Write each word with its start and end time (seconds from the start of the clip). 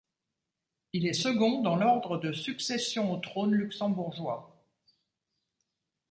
Il 0.93 1.05
est 1.05 1.13
second 1.13 1.61
dans 1.61 1.75
l'ordre 1.75 2.17
de 2.17 2.31
succession 2.33 3.13
au 3.13 3.17
trône 3.17 3.53
luxembourgeois. 3.53 4.65